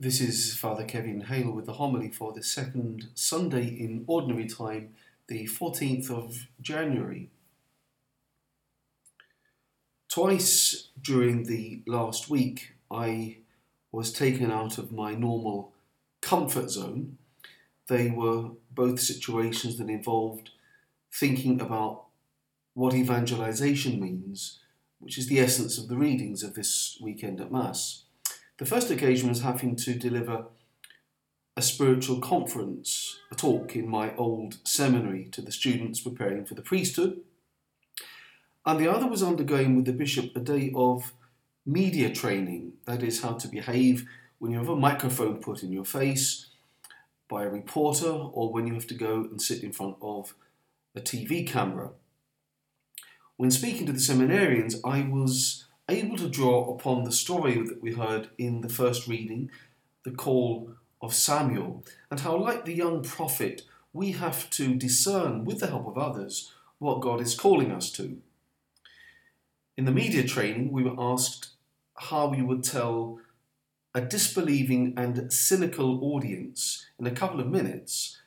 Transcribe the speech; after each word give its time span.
This 0.00 0.20
is 0.20 0.54
Father 0.54 0.84
Kevin 0.84 1.22
Hale 1.22 1.50
with 1.50 1.66
the 1.66 1.72
homily 1.72 2.08
for 2.08 2.32
the 2.32 2.44
second 2.44 3.08
Sunday 3.16 3.66
in 3.66 4.04
Ordinary 4.06 4.46
Time, 4.46 4.94
the 5.26 5.48
14th 5.48 6.08
of 6.08 6.46
January. 6.60 7.30
Twice 10.08 10.90
during 11.02 11.46
the 11.46 11.82
last 11.84 12.30
week, 12.30 12.74
I 12.88 13.38
was 13.90 14.12
taken 14.12 14.52
out 14.52 14.78
of 14.78 14.92
my 14.92 15.16
normal 15.16 15.72
comfort 16.20 16.70
zone. 16.70 17.18
They 17.88 18.08
were 18.08 18.50
both 18.70 19.00
situations 19.00 19.78
that 19.78 19.90
involved 19.90 20.50
thinking 21.12 21.60
about 21.60 22.04
what 22.74 22.94
evangelization 22.94 24.00
means, 24.00 24.60
which 25.00 25.18
is 25.18 25.26
the 25.26 25.40
essence 25.40 25.76
of 25.76 25.88
the 25.88 25.96
readings 25.96 26.44
of 26.44 26.54
this 26.54 26.96
weekend 27.02 27.40
at 27.40 27.50
Mass. 27.50 28.04
The 28.58 28.66
first 28.66 28.90
occasion 28.90 29.28
was 29.28 29.42
having 29.42 29.76
to 29.76 29.94
deliver 29.94 30.46
a 31.56 31.62
spiritual 31.62 32.20
conference, 32.20 33.18
a 33.30 33.36
talk 33.36 33.76
in 33.76 33.88
my 33.88 34.14
old 34.16 34.58
seminary 34.64 35.28
to 35.32 35.40
the 35.40 35.52
students 35.52 36.00
preparing 36.00 36.44
for 36.44 36.54
the 36.54 36.62
priesthood. 36.62 37.20
And 38.66 38.78
the 38.78 38.88
other 38.88 39.06
was 39.06 39.22
undergoing 39.22 39.76
with 39.76 39.84
the 39.84 39.92
bishop 39.92 40.36
a 40.36 40.40
day 40.40 40.72
of 40.74 41.12
media 41.64 42.12
training, 42.12 42.72
that 42.84 43.02
is, 43.02 43.22
how 43.22 43.34
to 43.34 43.48
behave 43.48 44.06
when 44.38 44.50
you 44.50 44.58
have 44.58 44.68
a 44.68 44.76
microphone 44.76 45.38
put 45.38 45.62
in 45.62 45.72
your 45.72 45.84
face 45.84 46.46
by 47.28 47.44
a 47.44 47.48
reporter 47.48 48.10
or 48.10 48.52
when 48.52 48.66
you 48.66 48.74
have 48.74 48.86
to 48.88 48.94
go 48.94 49.20
and 49.30 49.40
sit 49.40 49.62
in 49.62 49.72
front 49.72 49.96
of 50.02 50.34
a 50.96 51.00
TV 51.00 51.46
camera. 51.46 51.90
When 53.36 53.52
speaking 53.52 53.86
to 53.86 53.92
the 53.92 53.98
seminarians, 53.98 54.76
I 54.84 55.08
was 55.08 55.66
able 55.88 56.16
to 56.18 56.28
draw 56.28 56.74
upon 56.74 57.04
the 57.04 57.12
story 57.12 57.62
that 57.66 57.82
we 57.82 57.92
heard 57.92 58.28
in 58.36 58.60
the 58.60 58.68
first 58.68 59.08
reading, 59.08 59.50
the 60.04 60.10
call 60.10 60.72
of 61.00 61.14
Samuel, 61.14 61.84
and 62.10 62.20
how, 62.20 62.36
like 62.36 62.64
the 62.64 62.74
young 62.74 63.02
prophet, 63.02 63.62
we 63.92 64.12
have 64.12 64.50
to 64.50 64.74
discern, 64.74 65.44
with 65.44 65.60
the 65.60 65.68
help 65.68 65.86
of 65.86 65.98
others, 65.98 66.52
what 66.78 67.00
God 67.00 67.20
is 67.20 67.34
calling 67.34 67.72
us 67.72 67.90
to. 67.92 68.18
In 69.76 69.84
the 69.84 69.92
media 69.92 70.24
training, 70.24 70.72
we 70.72 70.82
were 70.82 70.96
asked 70.98 71.50
how 71.94 72.28
we 72.28 72.42
would 72.42 72.64
tell 72.64 73.20
a 73.94 74.00
disbelieving 74.00 74.94
and 74.96 75.32
cynical 75.32 76.04
audience 76.04 76.86
in 76.98 77.06
a 77.06 77.12
couple 77.12 77.40
of 77.40 77.48
minutes 77.48 78.18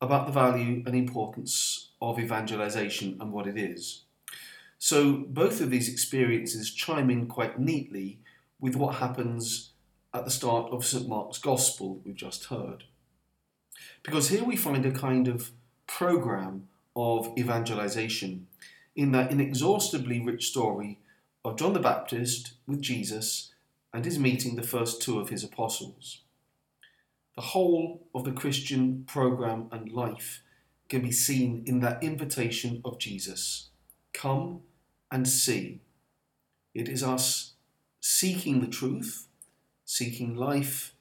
about 0.00 0.26
the 0.26 0.32
value 0.32 0.82
and 0.86 0.94
importance 0.94 1.90
of 2.00 2.18
evangelization 2.18 3.16
and 3.20 3.32
what 3.32 3.46
it 3.46 3.58
is. 3.58 4.03
So 4.84 5.24
both 5.28 5.62
of 5.62 5.70
these 5.70 5.88
experiences 5.88 6.70
chime 6.70 7.08
in 7.08 7.26
quite 7.26 7.58
neatly 7.58 8.18
with 8.60 8.76
what 8.76 8.96
happens 8.96 9.70
at 10.12 10.26
the 10.26 10.30
start 10.30 10.70
of 10.72 10.84
St. 10.84 11.08
Mark's 11.08 11.38
Gospel 11.38 12.02
we've 12.04 12.14
just 12.14 12.44
heard. 12.44 12.84
Because 14.02 14.28
here 14.28 14.44
we 14.44 14.56
find 14.56 14.84
a 14.84 14.90
kind 14.90 15.26
of 15.26 15.52
program 15.86 16.68
of 16.94 17.32
evangelization 17.38 18.46
in 18.94 19.10
that 19.12 19.30
inexhaustibly 19.30 20.20
rich 20.20 20.48
story 20.48 20.98
of 21.46 21.56
John 21.56 21.72
the 21.72 21.80
Baptist 21.80 22.52
with 22.66 22.82
Jesus 22.82 23.54
and 23.94 24.04
his 24.04 24.18
meeting 24.18 24.54
the 24.54 24.62
first 24.62 25.00
two 25.00 25.18
of 25.18 25.30
his 25.30 25.42
apostles. 25.42 26.20
The 27.36 27.40
whole 27.40 28.06
of 28.14 28.24
the 28.24 28.32
Christian 28.32 29.04
program 29.06 29.68
and 29.72 29.90
life 29.90 30.42
can 30.90 31.00
be 31.00 31.10
seen 31.10 31.64
in 31.66 31.80
that 31.80 32.02
invitation 32.02 32.82
of 32.84 32.98
Jesus 32.98 33.70
Come 34.14 34.60
and 35.14 35.28
see. 35.28 35.78
It 36.74 36.88
is 36.88 37.04
us 37.04 37.52
seeking 38.00 38.60
the 38.60 38.66
truth, 38.66 39.28
seeking 39.84 40.34
life, 40.34 40.92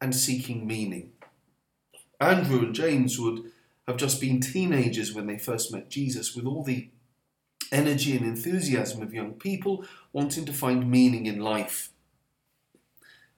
and 0.00 0.14
seeking 0.14 0.64
meaning. 0.64 1.10
Andrew 2.20 2.60
and 2.60 2.72
James 2.72 3.18
would 3.18 3.50
have 3.88 3.96
just 3.96 4.20
been 4.20 4.38
teenagers 4.38 5.12
when 5.12 5.26
they 5.26 5.38
first 5.38 5.72
met 5.72 5.90
Jesus, 5.90 6.36
with 6.36 6.46
all 6.46 6.62
the 6.62 6.90
energy 7.72 8.16
and 8.16 8.24
enthusiasm 8.24 9.02
of 9.02 9.12
young 9.12 9.32
people 9.32 9.84
wanting 10.12 10.44
to 10.44 10.52
find 10.52 10.88
meaning 10.88 11.26
in 11.26 11.40
life. 11.40 11.90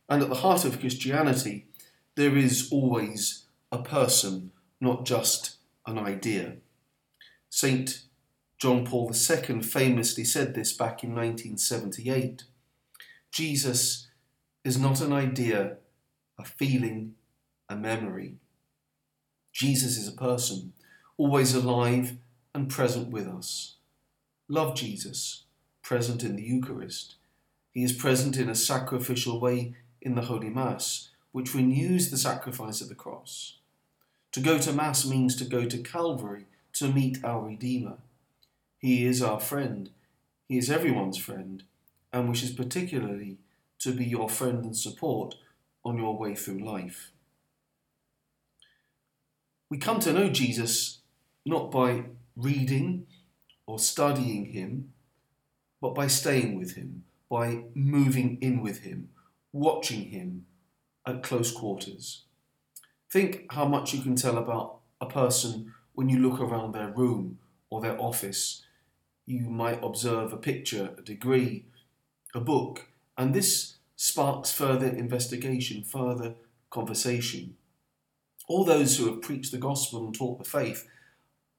And 0.06 0.22
at 0.22 0.28
the 0.28 0.42
heart 0.44 0.66
of 0.66 0.80
Christianity, 0.80 1.64
there 2.14 2.36
is 2.36 2.68
always 2.70 3.46
a 3.72 3.78
person, 3.78 4.52
not 4.82 5.06
just 5.06 5.56
an 5.86 5.98
idea. 5.98 6.56
Saint 7.48 8.02
John 8.60 8.84
Paul 8.84 9.10
II 9.10 9.62
famously 9.62 10.22
said 10.22 10.54
this 10.54 10.74
back 10.74 11.02
in 11.02 11.14
1978. 11.14 12.42
Jesus 13.32 14.08
is 14.64 14.78
not 14.78 15.00
an 15.00 15.14
idea, 15.14 15.78
a 16.38 16.44
feeling, 16.44 17.14
a 17.70 17.76
memory. 17.76 18.34
Jesus 19.50 19.96
is 19.96 20.06
a 20.06 20.12
person, 20.12 20.74
always 21.16 21.54
alive 21.54 22.18
and 22.54 22.68
present 22.68 23.08
with 23.08 23.26
us. 23.26 23.76
Love 24.46 24.74
Jesus, 24.76 25.44
present 25.82 26.22
in 26.22 26.36
the 26.36 26.42
Eucharist. 26.42 27.14
He 27.72 27.82
is 27.82 27.94
present 27.94 28.36
in 28.36 28.50
a 28.50 28.54
sacrificial 28.54 29.40
way 29.40 29.74
in 30.02 30.16
the 30.16 30.22
Holy 30.22 30.50
Mass, 30.50 31.08
which 31.32 31.54
renews 31.54 32.10
the 32.10 32.18
sacrifice 32.18 32.82
of 32.82 32.90
the 32.90 32.94
cross. 32.94 33.56
To 34.32 34.40
go 34.40 34.58
to 34.58 34.72
Mass 34.72 35.06
means 35.06 35.34
to 35.36 35.44
go 35.46 35.64
to 35.64 35.78
Calvary 35.78 36.44
to 36.74 36.92
meet 36.92 37.24
our 37.24 37.40
Redeemer. 37.40 37.96
He 38.80 39.04
is 39.04 39.22
our 39.22 39.38
friend. 39.38 39.90
He 40.48 40.56
is 40.56 40.70
everyone's 40.70 41.18
friend 41.18 41.62
and 42.12 42.28
wishes 42.28 42.50
particularly 42.50 43.36
to 43.80 43.92
be 43.92 44.04
your 44.04 44.28
friend 44.28 44.64
and 44.64 44.76
support 44.76 45.34
on 45.84 45.98
your 45.98 46.16
way 46.16 46.34
through 46.34 46.64
life. 46.64 47.12
We 49.68 49.78
come 49.78 50.00
to 50.00 50.12
know 50.12 50.30
Jesus 50.30 51.00
not 51.44 51.70
by 51.70 52.04
reading 52.36 53.06
or 53.66 53.78
studying 53.78 54.46
him, 54.46 54.92
but 55.80 55.94
by 55.94 56.06
staying 56.06 56.58
with 56.58 56.74
him, 56.74 57.04
by 57.28 57.64
moving 57.74 58.38
in 58.40 58.62
with 58.62 58.80
him, 58.80 59.10
watching 59.52 60.06
him 60.06 60.46
at 61.06 61.22
close 61.22 61.52
quarters. 61.52 62.24
Think 63.12 63.46
how 63.52 63.66
much 63.66 63.92
you 63.92 64.00
can 64.02 64.16
tell 64.16 64.38
about 64.38 64.78
a 65.00 65.06
person 65.06 65.74
when 65.92 66.08
you 66.08 66.18
look 66.18 66.40
around 66.40 66.72
their 66.72 66.88
room 66.88 67.38
or 67.68 67.80
their 67.80 68.00
office 68.00 68.62
you 69.30 69.48
might 69.48 69.82
observe 69.82 70.32
a 70.32 70.36
picture, 70.36 70.90
a 70.98 71.02
degree, 71.02 71.64
a 72.34 72.40
book, 72.40 72.88
and 73.16 73.32
this 73.32 73.76
sparks 73.94 74.50
further 74.50 74.88
investigation, 74.88 75.84
further 75.84 76.34
conversation. 76.68 77.56
All 78.48 78.64
those 78.64 78.96
who 78.96 79.06
have 79.06 79.22
preached 79.22 79.52
the 79.52 79.58
gospel 79.58 80.04
and 80.04 80.12
taught 80.14 80.38
the 80.38 80.50
faith 80.50 80.88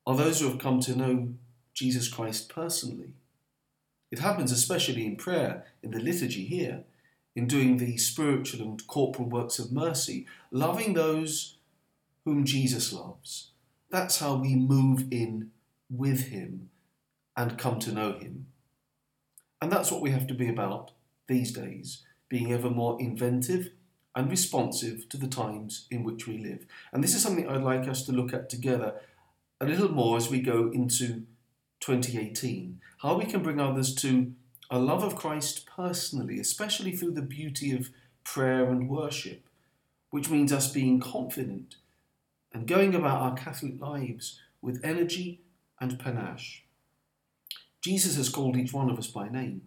are 0.06 0.18
those 0.18 0.42
who 0.42 0.50
have 0.50 0.60
come 0.60 0.82
to 0.82 0.96
know 0.96 1.30
Jesus 1.74 2.10
Christ 2.10 2.54
personally. 2.54 3.14
It 4.12 4.20
happens 4.20 4.52
especially 4.52 5.06
in 5.06 5.16
prayer, 5.16 5.66
in 5.82 5.92
the 5.92 6.00
liturgy 6.00 6.44
here, 6.44 6.84
in 7.36 7.48
doing 7.48 7.78
the 7.78 7.96
spiritual 7.96 8.62
and 8.62 8.86
corporal 8.88 9.30
works 9.30 9.60
of 9.60 9.72
mercy, 9.72 10.26
loving 10.52 10.94
those 10.94 11.56
whom 12.26 12.44
Jesus 12.44 12.92
loves. 12.92 13.52
That's 13.90 14.20
how 14.20 14.36
we 14.36 14.56
move 14.56 15.06
in 15.10 15.52
with 15.90 16.28
Him 16.28 16.71
and 17.42 17.58
come 17.58 17.80
to 17.80 17.92
know 17.92 18.14
Him. 18.14 18.46
And 19.60 19.72
that's 19.72 19.92
what 19.92 20.02
we 20.02 20.12
have 20.12 20.28
to 20.28 20.36
be 20.36 20.48
about 20.48 20.92
these 21.28 21.52
days, 21.52 22.04
being 22.30 22.54
ever 22.54 22.70
more 22.70 23.02
inventive 23.02 23.70
and 24.16 24.30
responsive 24.30 25.10
to 25.10 25.18
the 25.18 25.28
times 25.28 25.88
in 25.90 26.04
which 26.04 26.28
we 26.28 26.38
live. 26.38 26.68
And 26.94 27.04
this 27.04 27.16
is 27.16 27.24
something 27.24 27.48
I'd 27.48 27.64
like 27.64 27.88
us 27.88 28.06
to 28.06 28.12
look 28.12 28.32
at 28.32 28.50
together 28.50 28.94
a 29.60 29.66
little 29.66 29.90
more 29.90 30.18
as 30.18 30.30
we 30.30 30.40
go 30.40 30.70
into 30.72 31.24
2018. 31.80 32.80
How 33.00 33.18
we 33.18 33.26
can 33.26 33.42
bring 33.42 33.60
others 33.60 33.96
to 33.96 34.34
a 34.70 34.78
love 34.78 35.04
of 35.04 35.16
Christ 35.16 35.66
personally, 35.66 36.40
especially 36.40 36.92
through 36.92 37.14
the 37.14 37.24
beauty 37.24 37.76
of 37.76 37.90
prayer 38.24 38.70
and 38.70 38.88
worship, 38.88 39.48
which 40.12 40.30
means 40.30 40.54
us 40.54 40.72
being 40.72 41.00
confident 41.00 41.78
and 42.54 42.68
going 42.68 42.94
about 42.94 43.22
our 43.22 43.34
Catholic 43.34 43.82
lives 43.82 44.40
with 44.62 44.80
energy 44.84 45.42
and 45.80 45.98
panache. 45.98 46.66
Jesus 47.82 48.16
has 48.16 48.30
called 48.30 48.56
each 48.58 48.74
one 48.74 48.92
of 48.92 49.00
us 49.00 49.08
by 49.08 49.28
name. 49.28 49.64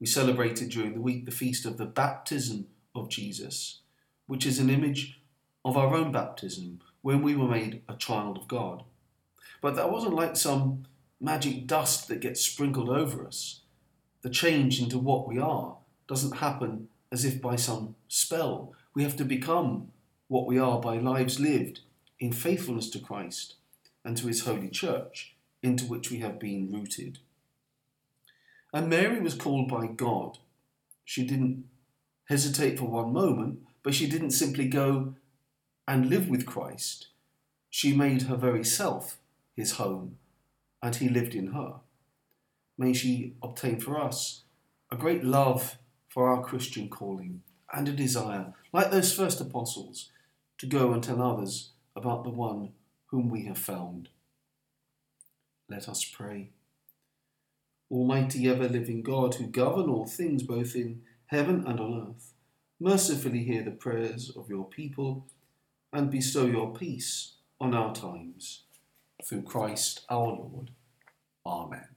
We 0.00 0.06
celebrated 0.06 0.70
during 0.70 0.94
the 0.94 1.02
week 1.02 1.26
the 1.26 1.30
feast 1.30 1.66
of 1.66 1.76
the 1.76 1.84
baptism 1.84 2.68
of 2.94 3.10
Jesus, 3.10 3.80
which 4.26 4.46
is 4.46 4.58
an 4.58 4.70
image 4.70 5.20
of 5.62 5.76
our 5.76 5.94
own 5.94 6.12
baptism 6.12 6.80
when 7.02 7.20
we 7.20 7.36
were 7.36 7.48
made 7.48 7.82
a 7.90 7.94
child 7.94 8.38
of 8.38 8.48
God. 8.48 8.84
But 9.60 9.76
that 9.76 9.90
wasn't 9.90 10.14
like 10.14 10.34
some 10.36 10.86
magic 11.20 11.66
dust 11.66 12.08
that 12.08 12.20
gets 12.20 12.40
sprinkled 12.40 12.88
over 12.88 13.26
us. 13.26 13.60
The 14.22 14.30
change 14.30 14.80
into 14.80 14.98
what 14.98 15.28
we 15.28 15.38
are 15.38 15.76
doesn't 16.08 16.38
happen 16.38 16.88
as 17.12 17.26
if 17.26 17.42
by 17.42 17.56
some 17.56 17.96
spell. 18.08 18.72
We 18.94 19.02
have 19.02 19.16
to 19.16 19.24
become 19.24 19.88
what 20.28 20.46
we 20.46 20.58
are 20.58 20.80
by 20.80 20.96
lives 20.96 21.38
lived 21.38 21.80
in 22.18 22.32
faithfulness 22.32 22.88
to 22.90 22.98
Christ 22.98 23.56
and 24.04 24.16
to 24.16 24.26
his 24.26 24.46
holy 24.46 24.68
church, 24.68 25.36
into 25.62 25.84
which 25.84 26.10
we 26.10 26.18
have 26.20 26.38
been 26.38 26.70
rooted. 26.72 27.18
And 28.72 28.88
Mary 28.88 29.20
was 29.20 29.34
called 29.34 29.68
by 29.68 29.86
God. 29.86 30.38
She 31.04 31.26
didn't 31.26 31.64
hesitate 32.28 32.78
for 32.78 32.86
one 32.86 33.12
moment, 33.12 33.60
but 33.82 33.94
she 33.94 34.08
didn't 34.08 34.32
simply 34.32 34.68
go 34.68 35.14
and 35.86 36.10
live 36.10 36.28
with 36.28 36.46
Christ. 36.46 37.08
She 37.70 37.94
made 37.94 38.22
her 38.22 38.36
very 38.36 38.64
self 38.64 39.18
his 39.54 39.72
home, 39.72 40.18
and 40.82 40.96
he 40.96 41.08
lived 41.08 41.34
in 41.34 41.48
her. 41.48 41.76
May 42.76 42.92
she 42.92 43.34
obtain 43.42 43.80
for 43.80 43.98
us 44.00 44.42
a 44.90 44.96
great 44.96 45.24
love 45.24 45.78
for 46.08 46.28
our 46.28 46.42
Christian 46.42 46.88
calling 46.88 47.42
and 47.72 47.88
a 47.88 47.92
desire, 47.92 48.52
like 48.72 48.90
those 48.90 49.12
first 49.12 49.40
apostles, 49.40 50.10
to 50.58 50.66
go 50.66 50.92
and 50.92 51.02
tell 51.02 51.22
others 51.22 51.70
about 51.94 52.24
the 52.24 52.30
one 52.30 52.72
whom 53.06 53.28
we 53.28 53.44
have 53.44 53.58
found. 53.58 54.08
Let 55.68 55.88
us 55.88 56.04
pray. 56.04 56.50
Almighty 57.90 58.48
ever 58.48 58.68
living 58.68 59.02
God, 59.02 59.34
who 59.34 59.46
govern 59.46 59.88
all 59.88 60.06
things 60.06 60.42
both 60.42 60.74
in 60.74 61.02
heaven 61.26 61.64
and 61.66 61.78
on 61.80 62.08
earth, 62.10 62.32
mercifully 62.80 63.44
hear 63.44 63.62
the 63.62 63.70
prayers 63.70 64.30
of 64.36 64.48
your 64.48 64.64
people 64.64 65.26
and 65.92 66.10
bestow 66.10 66.44
your 66.46 66.74
peace 66.74 67.34
on 67.60 67.74
our 67.74 67.94
times. 67.94 68.62
Through 69.24 69.42
Christ 69.42 70.04
our 70.10 70.26
Lord. 70.26 70.70
Amen. 71.46 71.95